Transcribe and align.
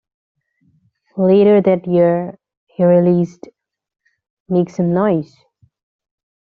Later 1.15 1.61
that 1.61 1.85
year, 1.85 2.39
he 2.65 2.83
released 2.83 3.47
"Make 4.49 4.71
Some 4.71 4.93
Noise". 4.95 5.35